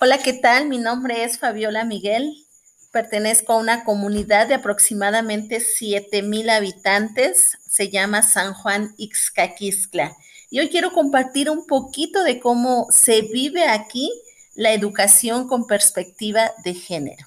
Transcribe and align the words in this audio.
Hola, 0.00 0.18
¿qué 0.18 0.32
tal? 0.32 0.68
Mi 0.68 0.78
nombre 0.78 1.24
es 1.24 1.40
Fabiola 1.40 1.84
Miguel. 1.84 2.46
Pertenezco 2.92 3.54
a 3.54 3.56
una 3.56 3.82
comunidad 3.82 4.46
de 4.46 4.54
aproximadamente 4.54 5.58
7 5.58 6.22
mil 6.22 6.50
habitantes. 6.50 7.58
Se 7.68 7.88
llama 7.90 8.22
San 8.22 8.54
Juan 8.54 8.94
Ixcaquiscla. 8.96 10.16
Y 10.50 10.60
hoy 10.60 10.68
quiero 10.68 10.92
compartir 10.92 11.50
un 11.50 11.66
poquito 11.66 12.22
de 12.22 12.38
cómo 12.38 12.86
se 12.90 13.22
vive 13.22 13.64
aquí 13.64 14.08
la 14.54 14.72
educación 14.72 15.48
con 15.48 15.66
perspectiva 15.66 16.52
de 16.62 16.74
género. 16.74 17.26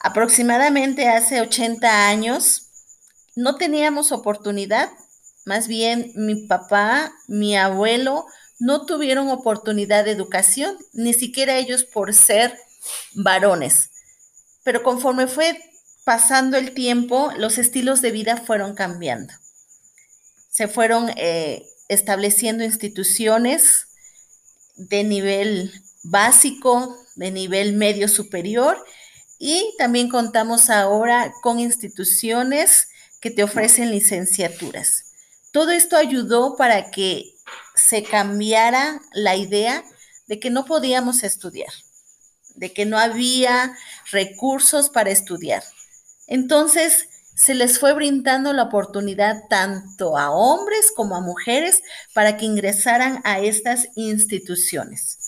Aproximadamente 0.00 1.08
hace 1.08 1.40
80 1.40 2.06
años 2.06 2.68
no 3.34 3.56
teníamos 3.56 4.12
oportunidad, 4.12 4.88
más 5.44 5.66
bien 5.66 6.12
mi 6.14 6.46
papá, 6.46 7.12
mi 7.26 7.56
abuelo, 7.56 8.26
no 8.58 8.86
tuvieron 8.86 9.28
oportunidad 9.28 10.04
de 10.04 10.12
educación, 10.12 10.76
ni 10.92 11.14
siquiera 11.14 11.56
ellos 11.56 11.84
por 11.84 12.14
ser 12.14 12.58
varones. 13.14 13.90
Pero 14.64 14.82
conforme 14.82 15.26
fue 15.26 15.58
pasando 16.04 16.56
el 16.56 16.74
tiempo, 16.74 17.30
los 17.36 17.58
estilos 17.58 18.02
de 18.02 18.10
vida 18.10 18.36
fueron 18.36 18.74
cambiando. 18.74 19.32
Se 20.50 20.66
fueron 20.66 21.10
eh, 21.16 21.66
estableciendo 21.88 22.64
instituciones 22.64 23.86
de 24.76 25.04
nivel 25.04 25.72
básico, 26.02 26.96
de 27.16 27.30
nivel 27.30 27.74
medio 27.74 28.08
superior, 28.08 28.82
y 29.38 29.74
también 29.78 30.08
contamos 30.08 30.68
ahora 30.68 31.32
con 31.42 31.60
instituciones 31.60 32.88
que 33.20 33.30
te 33.30 33.42
ofrecen 33.42 33.90
licenciaturas. 33.90 35.04
Todo 35.52 35.70
esto 35.70 35.96
ayudó 35.96 36.56
para 36.56 36.90
que 36.90 37.34
se 37.74 38.02
cambiara 38.02 39.00
la 39.12 39.36
idea 39.36 39.84
de 40.26 40.38
que 40.38 40.50
no 40.50 40.64
podíamos 40.64 41.22
estudiar, 41.22 41.72
de 42.56 42.72
que 42.72 42.84
no 42.86 42.98
había 42.98 43.76
recursos 44.10 44.90
para 44.90 45.10
estudiar. 45.10 45.62
Entonces, 46.26 47.08
se 47.34 47.54
les 47.54 47.78
fue 47.78 47.94
brindando 47.94 48.52
la 48.52 48.64
oportunidad 48.64 49.44
tanto 49.48 50.18
a 50.18 50.30
hombres 50.30 50.92
como 50.94 51.14
a 51.14 51.20
mujeres 51.20 51.82
para 52.12 52.36
que 52.36 52.44
ingresaran 52.44 53.20
a 53.24 53.38
estas 53.38 53.88
instituciones. 53.94 55.18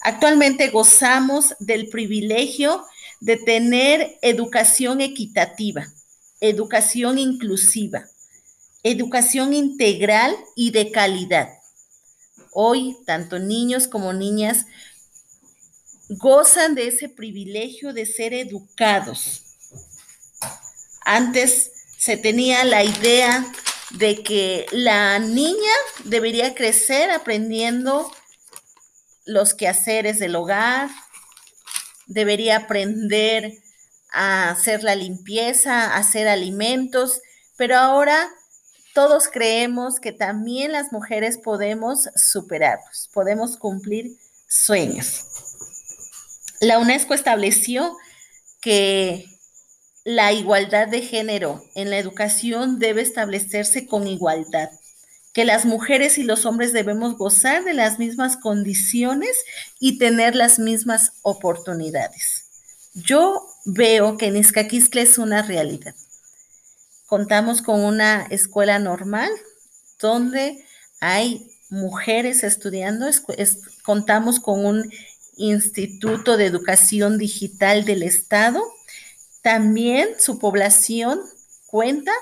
Actualmente 0.00 0.68
gozamos 0.68 1.54
del 1.58 1.88
privilegio 1.88 2.82
de 3.20 3.36
tener 3.36 4.16
educación 4.22 5.00
equitativa, 5.02 5.86
educación 6.40 7.18
inclusiva, 7.18 8.04
educación 8.82 9.52
integral 9.52 10.34
y 10.56 10.70
de 10.70 10.90
calidad. 10.90 11.57
Hoy, 12.60 12.96
tanto 13.06 13.38
niños 13.38 13.86
como 13.86 14.12
niñas 14.12 14.66
gozan 16.08 16.74
de 16.74 16.88
ese 16.88 17.08
privilegio 17.08 17.92
de 17.92 18.04
ser 18.04 18.34
educados. 18.34 19.44
Antes 21.02 21.70
se 21.96 22.16
tenía 22.16 22.64
la 22.64 22.82
idea 22.82 23.46
de 23.90 24.24
que 24.24 24.66
la 24.72 25.20
niña 25.20 25.72
debería 26.02 26.56
crecer 26.56 27.12
aprendiendo 27.12 28.10
los 29.24 29.54
quehaceres 29.54 30.18
del 30.18 30.34
hogar, 30.34 30.90
debería 32.08 32.56
aprender 32.56 33.52
a 34.10 34.50
hacer 34.50 34.82
la 34.82 34.96
limpieza, 34.96 35.94
a 35.94 35.98
hacer 35.98 36.26
alimentos, 36.26 37.20
pero 37.56 37.78
ahora 37.78 38.28
todos 38.94 39.28
creemos 39.28 40.00
que 40.00 40.12
también 40.12 40.72
las 40.72 40.92
mujeres 40.92 41.38
podemos 41.38 42.08
superarlos, 42.16 43.08
podemos 43.12 43.56
cumplir 43.56 44.16
sueños. 44.48 45.24
La 46.60 46.78
UNESCO 46.78 47.14
estableció 47.14 47.96
que 48.60 49.26
la 50.04 50.32
igualdad 50.32 50.88
de 50.88 51.02
género 51.02 51.62
en 51.74 51.90
la 51.90 51.98
educación 51.98 52.78
debe 52.78 53.02
establecerse 53.02 53.86
con 53.86 54.06
igualdad, 54.06 54.70
que 55.32 55.44
las 55.44 55.66
mujeres 55.66 56.18
y 56.18 56.22
los 56.22 56.46
hombres 56.46 56.72
debemos 56.72 57.16
gozar 57.16 57.62
de 57.62 57.74
las 57.74 57.98
mismas 57.98 58.36
condiciones 58.36 59.36
y 59.78 59.98
tener 59.98 60.34
las 60.34 60.58
mismas 60.58 61.12
oportunidades. 61.22 62.46
Yo 62.94 63.46
veo 63.64 64.16
que 64.16 64.26
en 64.26 64.36
es 64.36 65.18
una 65.18 65.42
realidad. 65.42 65.94
Contamos 67.08 67.62
con 67.62 67.80
una 67.80 68.26
escuela 68.26 68.78
normal 68.78 69.30
donde 69.98 70.62
hay 71.00 71.50
mujeres 71.70 72.44
estudiando, 72.44 73.06
contamos 73.82 74.40
con 74.40 74.66
un 74.66 74.92
Instituto 75.38 76.36
de 76.36 76.44
Educación 76.44 77.16
Digital 77.16 77.86
del 77.86 78.02
Estado. 78.02 78.62
También 79.40 80.08
su 80.18 80.38
población 80.38 81.18
cuenta 81.64 82.12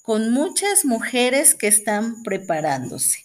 con 0.00 0.30
muchas 0.30 0.86
mujeres 0.86 1.54
que 1.54 1.66
están 1.66 2.22
preparándose. 2.22 3.18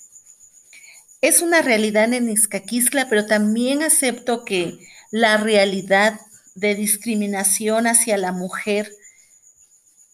Es 1.21 1.41
una 1.41 1.61
realidad 1.61 2.11
en 2.11 2.29
Izcaquisla, 2.29 3.07
pero 3.07 3.27
también 3.27 3.81
acepto 3.81 4.43
que 4.43 4.77
la 5.09 5.37
realidad 5.37 6.19
de 6.55 6.75
discriminación 6.75 7.87
hacia 7.87 8.17
la 8.17 8.33
mujer 8.33 8.91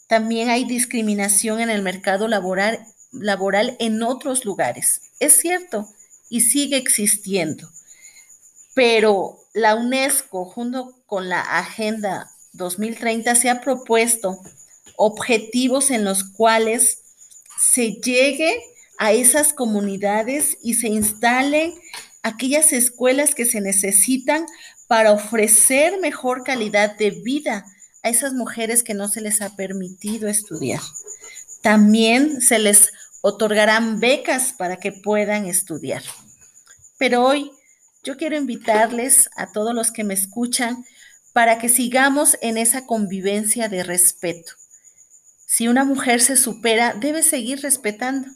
también 0.08 0.50
hay 0.50 0.64
discriminación 0.64 1.60
en 1.60 1.70
el 1.70 1.82
mercado 1.82 2.28
laboral, 2.28 2.86
laboral 3.12 3.76
en 3.80 4.02
otros 4.04 4.46
lugares. 4.46 5.12
Es 5.20 5.38
cierto 5.40 5.88
y 6.30 6.42
sigue 6.42 6.78
existiendo. 6.78 7.70
Pero 8.74 9.40
la 9.54 9.76
UNESCO, 9.76 10.46
junto 10.46 10.96
con 11.06 11.30
la 11.30 11.42
Agenda 11.42 12.30
2030, 12.54 13.36
se 13.36 13.50
ha 13.50 13.62
propuesto 13.62 14.38
objetivos 14.96 15.92
en 15.92 16.06
los 16.06 16.24
cuales 16.24 17.00
se 17.60 17.94
llegue 17.94 18.62
a 18.98 19.14
esas 19.14 19.54
comunidades 19.54 20.58
y 20.62 20.76
se 20.76 20.88
instalen 20.88 21.74
aquellas 22.24 22.74
escuelas 22.74 23.36
que 23.36 23.46
se 23.46 23.62
necesitan 23.62 24.46
para 24.88 25.12
ofrecer 25.12 26.00
mejor 26.00 26.44
calidad 26.44 26.96
de 26.98 27.12
vida 27.12 27.66
a 28.08 28.10
esas 28.10 28.34
mujeres 28.34 28.84
que 28.84 28.94
no 28.94 29.08
se 29.08 29.22
les 29.22 29.42
ha 29.42 29.56
permitido 29.56 30.28
estudiar. 30.28 30.82
También 31.62 32.42
se 32.42 32.58
les 32.58 32.92
otorgarán 33.22 34.00
becas 34.00 34.54
para 34.54 34.78
que 34.78 34.92
puedan 34.92 35.46
estudiar. 35.46 36.04
Pero 36.98 37.26
hoy 37.26 37.52
yo 38.04 38.16
quiero 38.16 38.38
invitarles 38.38 39.30
a 39.36 39.52
todos 39.52 39.76
los 39.76 39.92
que 39.92 40.04
me 40.04 40.14
escuchan 40.14 40.86
para 41.34 41.60
que 41.60 41.70
sigamos 41.70 42.38
en 42.42 42.58
esa 42.58 42.86
convivencia 42.86 43.68
de 43.68 43.84
respeto. 43.84 44.54
Si 45.46 45.68
una 45.68 45.84
mujer 45.84 46.22
se 46.22 46.38
supera, 46.38 46.94
debe 46.94 47.24
seguir 47.24 47.62
respetando. 47.62 48.30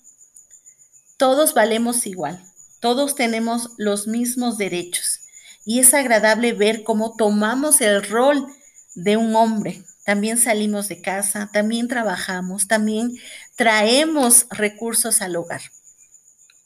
Todos 1.18 1.53
valemos 1.53 2.06
igual, 2.06 2.44
todos 2.80 3.16
tenemos 3.16 3.70
los 3.78 4.08
mismos 4.08 4.58
derechos 4.58 5.22
y 5.66 5.80
es 5.80 5.94
agradable 5.94 6.53
ver 6.53 6.84
cómo 6.84 7.16
tomamos 7.16 7.80
el 7.82 8.03
rol 8.03 8.48
de 8.96 9.18
un 9.18 9.35
hombre. 9.35 9.84
También 10.06 10.38
salimos 10.38 10.88
de 10.88 11.02
casa, 11.02 11.50
también 11.53 11.88
trabajamos, 11.88 12.68
también 12.68 13.12
traemos 13.56 14.47
recursos 14.50 15.22
al 15.22 15.35
hogar, 15.35 15.62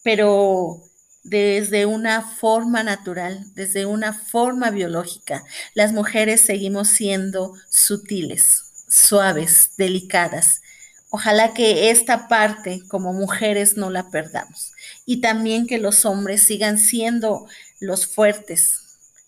pero 0.03 0.81
desde 1.23 1.85
una 1.85 2.21
forma 2.21 2.83
natural, 2.83 3.43
desde 3.55 3.85
una 3.85 4.13
forma 4.13 4.69
biológica. 4.69 5.43
Las 5.73 5.91
mujeres 5.91 6.41
seguimos 6.41 6.89
siendo 6.89 7.53
sutiles, 7.69 8.85
suaves, 8.87 9.71
delicadas. 9.77 10.61
Ojalá 11.09 11.53
que 11.53 11.89
esta 11.89 12.27
parte 12.27 12.81
como 12.87 13.11
mujeres 13.11 13.75
no 13.75 13.89
la 13.89 14.09
perdamos 14.11 14.73
y 15.05 15.21
también 15.21 15.65
que 15.65 15.77
los 15.79 16.05
hombres 16.05 16.43
sigan 16.43 16.77
siendo 16.77 17.47
los 17.79 18.05
fuertes, 18.05 18.81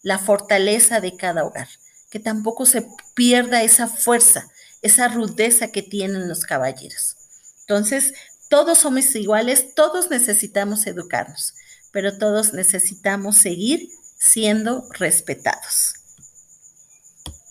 la 0.03 0.19
fortaleza 0.19 1.01
de 1.01 1.17
cada 1.17 1.45
hogar 1.45 1.67
que 2.09 2.19
tampoco 2.19 2.65
se 2.65 2.87
pierda 3.13 3.63
esa 3.63 3.87
fuerza, 3.87 4.49
esa 4.81 5.07
rudeza 5.07 5.67
que 5.69 5.81
tienen 5.81 6.27
los 6.27 6.45
caballeros. 6.45 7.15
Entonces, 7.61 8.13
todos 8.49 8.77
somos 8.77 9.13
iguales, 9.15 9.73
todos 9.75 10.09
necesitamos 10.09 10.87
educarnos, 10.87 11.53
pero 11.91 12.17
todos 12.17 12.53
necesitamos 12.53 13.37
seguir 13.37 13.89
siendo 14.17 14.87
respetados. 14.91 15.96